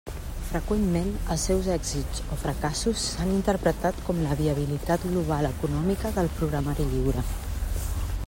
Freqüentment, 0.45 1.09
els 1.33 1.43
seus 1.49 1.67
èxits 1.73 2.21
o 2.35 2.37
fracassos 2.43 3.03
s'han 3.09 3.33
interpretat 3.35 4.01
com 4.07 4.23
la 4.23 4.37
viabilitat 4.41 5.07
global 5.11 5.49
econòmica 5.53 6.13
del 6.19 6.31
programari 6.41 6.89
lliure. 6.95 7.25